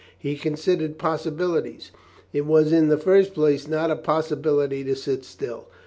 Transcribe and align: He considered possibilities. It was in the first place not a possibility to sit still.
He 0.17 0.35
considered 0.35 0.97
possibilities. 0.97 1.91
It 2.33 2.47
was 2.47 2.71
in 2.73 2.87
the 2.87 2.97
first 2.97 3.35
place 3.35 3.67
not 3.67 3.91
a 3.91 3.95
possibility 3.95 4.83
to 4.83 4.95
sit 4.95 5.23
still. 5.23 5.67